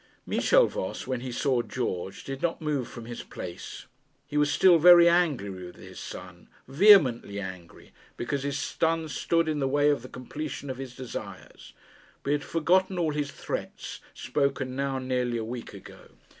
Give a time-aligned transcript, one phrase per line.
[0.25, 3.85] Michel Voss, when he saw George, did not move from his place.
[4.25, 9.59] He was still very angry with his son, vehemently angry, because his son stood in
[9.59, 11.73] the way of the completion of his desires.
[12.23, 16.07] But he had forgotten all his threats, spoken now nearly a week ago.